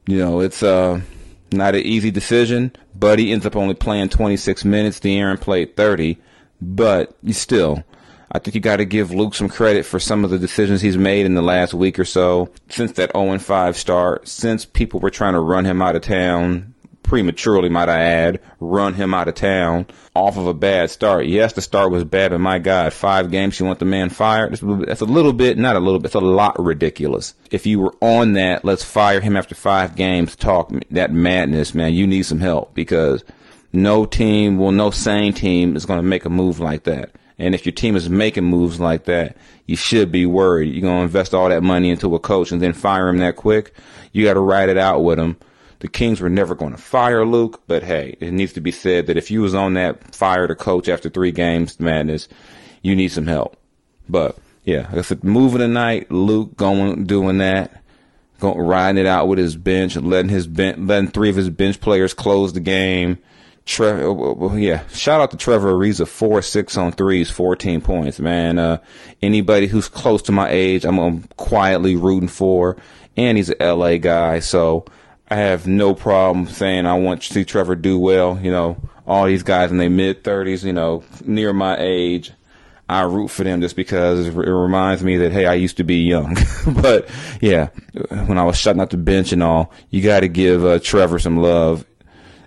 You 0.06 0.18
know, 0.18 0.40
it's 0.40 0.62
uh, 0.62 1.00
not 1.50 1.74
an 1.74 1.82
easy 1.82 2.12
decision. 2.12 2.72
Buddy 2.94 3.32
ends 3.32 3.44
up 3.44 3.56
only 3.56 3.74
playing 3.74 4.08
26 4.08 4.64
minutes. 4.64 5.00
De'Aaron 5.00 5.40
played 5.40 5.76
30, 5.76 6.18
but 6.60 7.16
you 7.22 7.32
still, 7.32 7.82
I 8.30 8.38
think 8.38 8.54
you 8.54 8.60
got 8.60 8.76
to 8.76 8.84
give 8.84 9.10
Luke 9.10 9.34
some 9.34 9.48
credit 9.48 9.86
for 9.86 9.98
some 9.98 10.24
of 10.24 10.30
the 10.30 10.38
decisions 10.38 10.80
he's 10.80 10.98
made 10.98 11.26
in 11.26 11.34
the 11.34 11.42
last 11.42 11.74
week 11.74 11.98
or 11.98 12.04
so 12.04 12.50
since 12.68 12.92
that 12.92 13.12
0 13.12 13.38
5 13.38 13.76
start, 13.76 14.28
since 14.28 14.64
people 14.64 15.00
were 15.00 15.10
trying 15.10 15.34
to 15.34 15.40
run 15.40 15.64
him 15.64 15.80
out 15.80 15.96
of 15.96 16.02
town 16.02 16.74
prematurely, 17.08 17.70
might 17.70 17.88
I 17.88 18.02
add, 18.02 18.40
run 18.60 18.92
him 18.92 19.14
out 19.14 19.28
of 19.28 19.34
town 19.34 19.86
off 20.14 20.36
of 20.36 20.46
a 20.46 20.52
bad 20.52 20.90
start. 20.90 21.26
Yes, 21.26 21.54
the 21.54 21.62
start 21.62 21.90
was 21.90 22.04
bad, 22.04 22.32
but 22.32 22.38
my 22.38 22.58
God, 22.58 22.92
five 22.92 23.30
games 23.30 23.58
you 23.58 23.64
want 23.64 23.78
the 23.78 23.86
man 23.86 24.10
fired? 24.10 24.50
That's 24.52 25.00
a 25.00 25.06
little 25.06 25.32
bit, 25.32 25.56
not 25.56 25.76
a 25.76 25.80
little 25.80 25.98
bit, 25.98 26.06
it's 26.06 26.14
a 26.14 26.20
lot 26.20 26.62
ridiculous. 26.62 27.34
If 27.50 27.66
you 27.66 27.80
were 27.80 27.94
on 28.02 28.34
that, 28.34 28.64
let's 28.64 28.84
fire 28.84 29.20
him 29.20 29.36
after 29.36 29.54
five 29.54 29.96
games, 29.96 30.36
talk 30.36 30.70
that 30.90 31.10
madness, 31.10 31.74
man. 31.74 31.94
You 31.94 32.06
need 32.06 32.24
some 32.24 32.40
help 32.40 32.74
because 32.74 33.24
no 33.72 34.04
team, 34.04 34.58
well, 34.58 34.72
no 34.72 34.90
sane 34.90 35.32
team 35.32 35.76
is 35.76 35.86
going 35.86 35.98
to 35.98 36.02
make 36.02 36.24
a 36.24 36.30
move 36.30 36.60
like 36.60 36.84
that. 36.84 37.10
And 37.38 37.54
if 37.54 37.64
your 37.64 37.72
team 37.72 37.94
is 37.94 38.10
making 38.10 38.44
moves 38.44 38.80
like 38.80 39.04
that, 39.04 39.36
you 39.66 39.76
should 39.76 40.10
be 40.10 40.26
worried. 40.26 40.72
You're 40.72 40.82
going 40.82 40.98
to 40.98 41.04
invest 41.04 41.34
all 41.34 41.48
that 41.48 41.62
money 41.62 41.90
into 41.90 42.14
a 42.14 42.18
coach 42.18 42.50
and 42.50 42.60
then 42.60 42.72
fire 42.72 43.08
him 43.08 43.18
that 43.18 43.36
quick. 43.36 43.74
You 44.12 44.24
got 44.24 44.34
to 44.34 44.40
ride 44.40 44.68
it 44.68 44.78
out 44.78 45.04
with 45.04 45.18
him 45.18 45.36
the 45.80 45.88
Kings 45.88 46.20
were 46.20 46.28
never 46.28 46.54
going 46.54 46.72
to 46.72 46.78
fire 46.78 47.24
Luke, 47.24 47.62
but 47.66 47.82
hey, 47.82 48.16
it 48.20 48.32
needs 48.32 48.52
to 48.54 48.60
be 48.60 48.72
said 48.72 49.06
that 49.06 49.16
if 49.16 49.30
you 49.30 49.42
was 49.42 49.54
on 49.54 49.74
that 49.74 50.14
fire 50.14 50.46
to 50.46 50.54
coach 50.54 50.88
after 50.88 51.08
three 51.08 51.30
games, 51.30 51.78
madness, 51.78 52.28
you 52.82 52.96
need 52.96 53.08
some 53.08 53.26
help. 53.26 53.56
But 54.08 54.36
yeah, 54.64 54.88
like 54.88 54.98
I 54.98 55.02
said, 55.02 55.22
moving 55.22 55.60
tonight, 55.60 56.10
Luke 56.10 56.56
going 56.56 57.04
doing 57.04 57.38
that, 57.38 57.82
going 58.40 58.58
riding 58.58 59.00
it 59.00 59.06
out 59.06 59.28
with 59.28 59.38
his 59.38 59.56
bench, 59.56 59.96
letting 59.96 60.30
his 60.30 60.46
bench, 60.46 60.78
letting 60.80 61.10
three 61.10 61.30
of 61.30 61.36
his 61.36 61.50
bench 61.50 61.80
players 61.80 62.14
close 62.14 62.52
the 62.52 62.60
game. 62.60 63.18
Oh, 63.80 64.24
oh, 64.24 64.36
oh, 64.40 64.56
yeah, 64.56 64.86
shout 64.88 65.20
out 65.20 65.30
to 65.32 65.36
Trevor 65.36 65.72
Ariza, 65.72 66.08
four 66.08 66.40
six 66.42 66.76
on 66.76 66.92
threes, 66.92 67.30
fourteen 67.30 67.80
points, 67.80 68.18
man. 68.18 68.58
Uh, 68.58 68.78
anybody 69.22 69.66
who's 69.66 69.88
close 69.88 70.22
to 70.22 70.32
my 70.32 70.48
age, 70.48 70.84
I'm, 70.84 70.98
I'm 70.98 71.22
quietly 71.36 71.94
rooting 71.94 72.28
for, 72.28 72.76
and 73.16 73.36
he's 73.36 73.50
an 73.50 73.56
LA 73.60 73.98
guy, 73.98 74.40
so 74.40 74.86
I 75.28 75.36
have 75.36 75.66
no 75.66 75.94
problem 75.94 76.46
saying 76.48 76.86
I 76.86 76.94
want 76.94 77.22
to 77.22 77.32
see 77.32 77.44
Trevor 77.44 77.76
do 77.76 77.98
well. 77.98 78.40
You 78.40 78.50
know, 78.50 78.78
all 79.06 79.26
these 79.26 79.42
guys 79.42 79.70
in 79.70 79.76
their 79.76 79.90
mid 79.90 80.24
thirties, 80.24 80.64
you 80.64 80.72
know, 80.72 81.04
near 81.24 81.52
my 81.52 81.76
age, 81.78 82.32
I 82.88 83.02
root 83.02 83.28
for 83.28 83.44
them 83.44 83.60
just 83.60 83.76
because 83.76 84.28
it 84.28 84.34
reminds 84.34 85.04
me 85.04 85.18
that 85.18 85.32
hey, 85.32 85.44
I 85.44 85.54
used 85.54 85.76
to 85.76 85.84
be 85.84 85.96
young. 85.96 86.36
but 86.80 87.08
yeah, 87.40 87.68
when 88.26 88.38
I 88.38 88.44
was 88.44 88.56
shutting 88.56 88.80
out 88.80 88.90
the 88.90 88.96
bench 88.96 89.32
and 89.32 89.42
all, 89.42 89.72
you 89.90 90.02
got 90.02 90.20
to 90.20 90.28
give 90.28 90.64
uh, 90.64 90.78
Trevor 90.78 91.18
some 91.18 91.36
love 91.36 91.84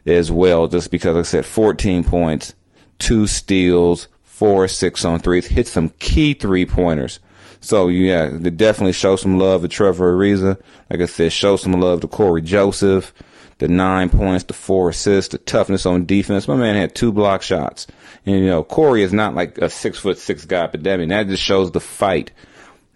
as 0.06 0.32
well, 0.32 0.68
just 0.68 0.92
because 0.92 1.16
like 1.16 1.22
I 1.22 1.28
said 1.28 1.46
14 1.46 2.04
points, 2.04 2.54
two 3.00 3.28
steals, 3.28 4.08
four 4.24 4.68
six 4.68 5.06
on 5.06 5.20
threes, 5.20 5.48
hit 5.48 5.68
some 5.68 5.90
key 6.00 6.34
three 6.34 6.66
pointers. 6.66 7.20
So 7.60 7.90
yeah, 7.90 8.30
they 8.32 8.50
definitely 8.50 8.94
show 8.94 9.16
some 9.16 9.38
love 9.38 9.62
to 9.62 9.68
Trevor 9.68 10.16
Ariza. 10.16 10.60
Like 10.90 11.02
I 11.02 11.06
said, 11.06 11.32
show 11.32 11.56
some 11.56 11.74
love 11.74 12.02
to 12.02 12.08
Cory 12.08 12.42
Joseph. 12.42 13.14
The 13.60 13.68
nine 13.68 14.10
points, 14.10 14.46
the 14.46 14.54
four 14.54 14.90
assists, 14.90 15.34
the 15.34 15.38
toughness 15.38 15.86
on 15.86 16.08
defense. 16.08 16.48
My 16.48 16.56
man 16.56 16.76
had 16.76 16.96
two 16.96 17.12
block 17.12 17.44
shots. 17.44 17.86
And 18.26 18.40
you 18.40 18.48
know, 18.48 18.64
Cory 18.64 19.04
is 19.04 19.14
not 19.14 19.36
like 19.36 19.60
a 19.60 19.70
six 19.70 20.00
foot 20.00 20.18
six 20.18 20.46
guy, 20.46 20.66
but 20.66 20.88
I 20.88 20.98
mean, 20.98 21.10
that 21.10 21.28
just 21.28 21.44
shows 21.44 21.72
the 21.72 21.80
fight 21.80 22.32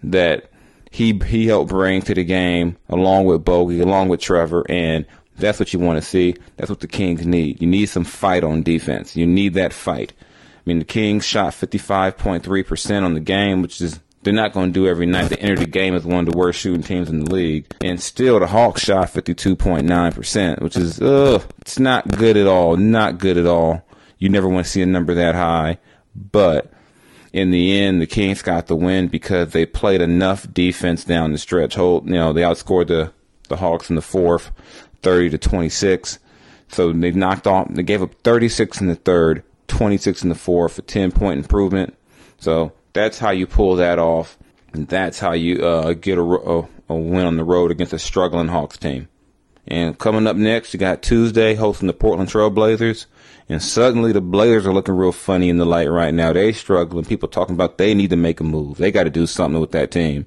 that 0.01 0.49
he 0.89 1.19
he 1.27 1.45
helped 1.45 1.69
bring 1.69 2.01
to 2.03 2.15
the 2.15 2.23
game 2.23 2.77
along 2.89 3.25
with 3.25 3.45
Bogey, 3.45 3.81
along 3.81 4.09
with 4.09 4.21
Trevor, 4.21 4.65
and 4.67 5.05
that's 5.37 5.59
what 5.59 5.73
you 5.73 5.79
want 5.79 6.01
to 6.01 6.07
see. 6.07 6.35
That's 6.57 6.69
what 6.69 6.79
the 6.79 6.87
Kings 6.87 7.25
need. 7.25 7.61
You 7.61 7.67
need 7.67 7.87
some 7.87 8.03
fight 8.03 8.43
on 8.43 8.63
defense. 8.63 9.15
You 9.15 9.25
need 9.27 9.53
that 9.55 9.73
fight. 9.73 10.13
I 10.19 10.61
mean, 10.65 10.79
the 10.79 10.85
Kings 10.85 11.25
shot 11.25 11.53
55.3% 11.53 13.03
on 13.03 13.13
the 13.13 13.19
game, 13.19 13.61
which 13.61 13.81
is 13.81 13.99
they're 14.25 14.33
not 14.33 14.53
going 14.53 14.73
to 14.73 14.73
do 14.73 14.87
every 14.87 15.05
night. 15.05 15.29
They 15.29 15.37
entered 15.37 15.59
the 15.59 15.67
game 15.67 15.93
as 15.93 16.03
one 16.03 16.25
of 16.27 16.33
the 16.33 16.37
worst 16.37 16.59
shooting 16.59 16.81
teams 16.81 17.09
in 17.09 17.23
the 17.23 17.31
league. 17.31 17.67
And 17.81 18.01
still, 18.01 18.39
the 18.39 18.47
Hawks 18.47 18.81
shot 18.81 19.13
52.9%, 19.13 20.61
which 20.61 20.75
is, 20.75 20.99
ugh, 20.99 21.43
it's 21.61 21.77
not 21.77 22.07
good 22.07 22.35
at 22.35 22.47
all. 22.47 22.75
Not 22.75 23.19
good 23.19 23.37
at 23.37 23.45
all. 23.45 23.85
You 24.17 24.29
never 24.29 24.49
want 24.49 24.65
to 24.65 24.71
see 24.71 24.81
a 24.81 24.87
number 24.87 25.13
that 25.13 25.35
high. 25.35 25.77
But 26.15 26.71
in 27.33 27.51
the 27.51 27.77
end, 27.77 28.01
the 28.01 28.07
Kings 28.07 28.41
got 28.41 28.65
the 28.65 28.75
win 28.75 29.09
because 29.09 29.51
they 29.51 29.65
played 29.67 30.01
enough 30.01 30.51
defense 30.51 31.03
down 31.03 31.31
the 31.31 31.37
stretch. 31.37 31.75
Hold, 31.75 32.07
you 32.07 32.15
know, 32.15 32.33
they 32.33 32.41
outscored 32.41 32.87
the, 32.87 33.11
the 33.49 33.57
Hawks 33.57 33.91
in 33.91 33.95
the 33.95 34.01
fourth, 34.01 34.51
30 35.01 35.31
to 35.31 35.37
26. 35.37 36.19
So 36.67 36.91
they 36.91 37.11
knocked 37.11 37.47
off, 37.47 37.67
they 37.69 37.83
gave 37.83 38.01
up 38.01 38.13
36 38.23 38.81
in 38.81 38.87
the 38.87 38.95
third, 38.95 39.43
26 39.67 40.23
in 40.23 40.29
the 40.29 40.35
fourth, 40.35 40.77
a 40.79 40.81
10 40.81 41.11
point 41.11 41.39
improvement. 41.39 41.95
So 42.39 42.73
that's 42.93 43.19
how 43.19 43.31
you 43.31 43.47
pull 43.47 43.75
that 43.77 43.99
off. 43.99 44.37
And 44.73 44.87
that's 44.87 45.19
how 45.19 45.33
you 45.33 45.65
uh, 45.65 45.93
get 45.93 46.17
a, 46.17 46.21
a, 46.21 46.67
a 46.89 46.95
win 46.95 47.25
on 47.25 47.37
the 47.37 47.43
road 47.43 47.71
against 47.71 47.93
a 47.93 47.99
struggling 47.99 48.49
Hawks 48.49 48.77
team. 48.77 49.07
And 49.67 49.97
coming 49.97 50.27
up 50.27 50.35
next, 50.35 50.73
you 50.73 50.79
got 50.79 51.01
Tuesday 51.01 51.55
hosting 51.55 51.87
the 51.87 51.93
Portland 51.93 52.29
Trail 52.29 52.49
Blazers. 52.49 53.07
And 53.49 53.61
suddenly 53.61 54.11
the 54.11 54.21
Blazers 54.21 54.65
are 54.67 54.73
looking 54.73 54.95
real 54.95 55.11
funny 55.11 55.49
in 55.49 55.57
the 55.57 55.65
light 55.65 55.89
right 55.89 56.13
now. 56.13 56.33
They 56.33 56.51
struggling. 56.51 57.05
People 57.05 57.29
talking 57.29 57.55
about 57.55 57.77
they 57.77 57.93
need 57.93 58.09
to 58.09 58.15
make 58.15 58.39
a 58.39 58.43
move. 58.43 58.77
They 58.77 58.91
got 58.91 59.03
to 59.03 59.09
do 59.09 59.27
something 59.27 59.61
with 59.61 59.71
that 59.71 59.91
team. 59.91 60.25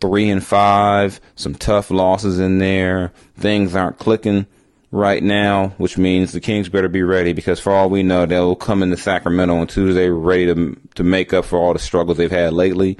Three 0.00 0.28
and 0.30 0.44
five, 0.44 1.20
some 1.36 1.54
tough 1.54 1.90
losses 1.90 2.38
in 2.38 2.58
there. 2.58 3.12
Things 3.36 3.74
aren't 3.74 3.98
clicking 3.98 4.46
right 4.90 5.22
now, 5.22 5.68
which 5.78 5.98
means 5.98 6.32
the 6.32 6.40
Kings 6.40 6.68
better 6.68 6.88
be 6.88 7.02
ready 7.02 7.32
because 7.32 7.58
for 7.58 7.72
all 7.72 7.90
we 7.90 8.02
know, 8.02 8.26
they'll 8.26 8.54
come 8.54 8.82
into 8.82 8.96
Sacramento 8.96 9.56
on 9.56 9.66
Tuesday 9.66 10.08
ready 10.08 10.46
to 10.46 10.76
to 10.94 11.02
make 11.02 11.32
up 11.32 11.44
for 11.44 11.58
all 11.58 11.72
the 11.72 11.78
struggles 11.78 12.16
they've 12.16 12.30
had 12.30 12.52
lately. 12.52 12.98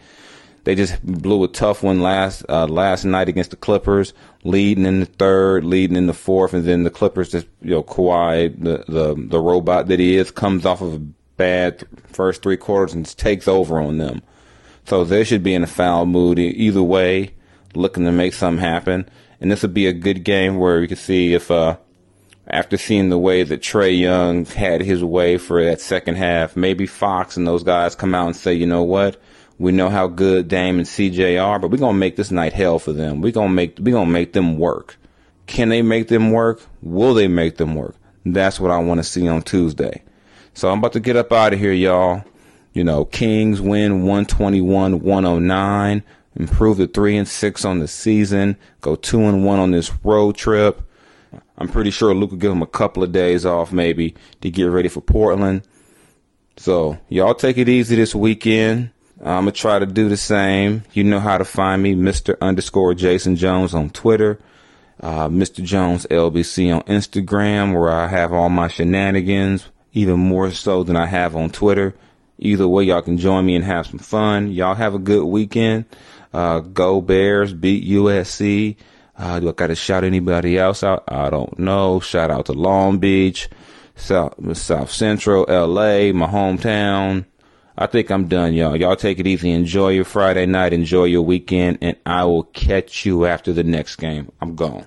They 0.65 0.75
just 0.75 1.05
blew 1.05 1.45
a 1.45 1.49
tough 1.49 1.83
one 1.83 2.01
last 2.01 2.45
uh, 2.49 2.67
last 2.67 3.05
night 3.05 3.29
against 3.29 3.51
the 3.51 3.57
Clippers, 3.57 4.15
leading 4.43 4.87
in 4.87 5.01
the 5.01 5.07
third, 5.07 5.65
leading 5.65 5.97
in 5.97 6.07
the 6.07 6.15
fourth, 6.15 6.55
and 6.55 6.65
then 6.65 6.85
the 6.85 6.91
Clippers 6.91 7.31
just 7.31 7.47
you 7.63 7.71
know 7.71 7.83
Kawhi, 7.83 8.59
the 8.59 8.85
the, 8.89 9.15
the 9.17 9.41
robot 9.41 9.89
that 9.89 10.01
he 10.01 10.17
is, 10.17 10.31
comes 10.31 10.67
off 10.67 10.81
of 10.81 10.95
a 10.95 10.99
bad 11.37 11.85
first 12.09 12.43
three 12.43 12.57
quarters 12.57 12.95
and 12.95 13.07
takes 13.17 13.47
over 13.47 13.79
on 13.79 13.99
them. 13.99 14.23
So 14.85 15.05
they 15.05 15.25
should 15.25 15.43
be 15.43 15.55
in 15.55 15.63
a 15.63 15.69
foul 15.69 16.07
mood 16.07 16.39
either 16.39 16.83
way, 16.83 17.35
looking 17.75 18.05
to 18.05 18.13
make 18.13 18.35
something 18.35 18.63
happen. 18.63 19.09
And 19.41 19.51
this 19.51 19.63
would 19.63 19.75
be 19.75 19.87
a 19.87 19.93
good 19.93 20.25
game 20.25 20.59
where 20.59 20.81
we 20.81 20.89
could 20.89 20.99
see 20.99 21.35
if 21.35 21.51
uh, 21.51 21.77
after 22.47 22.77
seeing 22.77 23.09
the 23.09 23.19
way 23.19 23.43
that 23.43 23.63
Trae 23.63 23.99
Young 23.99 24.45
had 24.45 24.83
his 24.83 25.03
way 25.03 25.39
for 25.39 25.65
that 25.65 25.81
second 25.81 26.17
half, 26.17 26.57
maybe 26.57 26.87
Fox 26.87 27.37
and 27.37 27.47
those 27.47 27.63
guys 27.63 27.95
come 27.95 28.15
out 28.15 28.27
and 28.27 28.37
say, 28.37 28.55
you 28.55 28.67
know 28.67 28.83
what? 28.83 29.21
We 29.59 29.73
know 29.73 29.89
how 29.89 30.09
good 30.09 30.49
Dame 30.49 30.79
and 30.79 30.87
CJ 30.87 31.43
are, 31.43 31.59
but 31.59 31.71
we're 31.71 31.79
gonna 31.79 31.97
make 31.97 32.17
this 32.17 32.31
night 32.31 32.53
hell 32.53 32.79
for 32.79 32.93
them. 32.93 33.21
We're 33.21 33.33
gonna 33.33 33.51
make 33.51 33.79
we're 33.79 33.95
gonna 33.95 34.11
make 34.11 34.33
them 34.33 34.59
work. 34.59 34.97
Can 35.47 35.69
they 35.69 35.83
make 35.83 36.09
them 36.09 36.33
work? 36.33 36.61
Will 36.83 37.15
they 37.15 37.29
make 37.29 37.57
them 37.57 37.75
work? 37.75 37.95
That's 38.27 38.59
what 38.59 38.71
I 38.71 38.79
want 38.79 38.99
to 38.99 39.05
see 39.05 39.29
on 39.29 39.43
Tuesday. 39.43 40.03
So 40.55 40.71
I'm 40.71 40.79
about 40.79 40.95
to 40.95 41.01
get 41.01 41.17
up 41.17 41.33
out 41.33 41.53
of 41.53 41.59
here, 41.59 41.73
y'all. 41.73 42.25
You 42.75 42.83
know, 42.83 43.05
Kings 43.05 43.61
win 43.61 44.03
121 44.03 45.01
109, 45.01 46.03
improve 46.35 46.77
to 46.79 46.89
3 46.89 47.17
and 47.17 47.29
6 47.29 47.65
on 47.65 47.79
the 47.79 47.89
season, 47.89 48.57
go 48.81 48.97
2 48.97 49.23
and 49.23 49.47
1 49.47 49.59
on 49.61 49.71
this 49.71 49.93
road 50.03 50.37
trip. 50.37 50.83
I'm 51.57 51.69
pretty 51.69 51.93
sure 51.93 52.13
Luke 52.13 52.33
will 52.33 52.39
give 52.39 52.51
him 52.51 52.63
a 52.63 52.67
couple 52.67 53.05
of 53.05 53.13
days 53.13 53.47
off 53.47 53.73
maybe 53.73 54.17
to 54.41 54.51
get 54.51 54.65
ready 54.65 54.89
for 54.89 55.01
Portland. 55.01 55.63
So 56.57 56.99
y'all 57.09 57.35
take 57.35 57.59
it 57.59 57.69
easy 57.69 57.95
this 57.95 58.13
weekend. 58.13 58.91
I'm 59.21 59.43
gonna 59.43 59.53
try 59.53 59.79
to 59.79 59.87
do 59.87 60.09
the 60.09 60.17
same. 60.17 60.83
You 60.93 61.05
know 61.05 61.21
how 61.21 61.39
to 61.39 61.45
find 61.45 61.81
me, 61.81 61.95
Mr. 61.95 62.37
Underscore 62.41 62.95
Jason 62.95 63.37
Jones 63.37 63.73
on 63.73 63.91
Twitter, 63.91 64.41
uh, 65.01 65.29
Mr. 65.29 65.63
Jones 65.63 66.07
LBC 66.11 66.75
on 66.75 66.83
Instagram, 66.83 67.73
where 67.73 67.91
I 67.91 68.09
have 68.09 68.33
all 68.33 68.49
my 68.49 68.67
shenanigans, 68.67 69.69
even 69.93 70.19
more 70.19 70.51
so 70.51 70.83
than 70.83 70.97
I 70.97 71.07
have 71.07 71.37
on 71.37 71.51
Twitter. 71.51 71.95
Either 72.39 72.67
way, 72.67 72.85
y'all 72.85 73.03
can 73.03 73.19
join 73.19 73.47
me 73.47 73.55
and 73.55 73.65
have 73.65 73.87
some 73.87 73.99
fun. 73.99 74.51
Y'all 74.51 74.75
have 74.75 74.95
a 74.95 74.99
good 74.99 75.25
weekend. 75.25 75.85
Uh, 76.33 76.61
go 76.61 77.01
Bears, 77.01 77.53
beat 77.53 77.85
USC. 77.85 78.77
Uh, 79.17 79.41
do 79.41 79.49
I 79.49 79.53
got 79.53 79.69
to 79.69 79.77
shout 79.77 80.03
anybody 80.03 80.59
else 80.59 80.83
out? 80.83 81.05
I 81.07 81.31
don't 81.31 81.57
know. 81.59 82.01
Shout 82.01 82.31
out 82.31 82.47
to 82.47 82.53
Long 82.53 82.99
Beach, 82.99 83.49
South, 83.95 84.35
South 84.57 84.91
Central, 84.91 85.45
LA, 85.49 86.13
my 86.13 86.27
hometown. 86.27 87.25
I 87.77 87.87
think 87.87 88.11
I'm 88.11 88.29
done, 88.29 88.55
y'all. 88.55 88.77
Y'all 88.77 88.97
take 88.97 89.19
it 89.19 89.27
easy. 89.27 89.51
Enjoy 89.51 89.91
your 89.91 90.05
Friday 90.05 90.47
night. 90.47 90.73
Enjoy 90.73 91.05
your 91.05 91.23
weekend. 91.23 91.79
And 91.83 91.97
I 92.07 92.25
will 92.25 92.45
catch 92.45 93.05
you 93.05 93.27
after 93.27 93.53
the 93.53 93.65
next 93.65 93.97
game. 93.97 94.31
I'm 94.41 94.55
gone. 94.55 94.87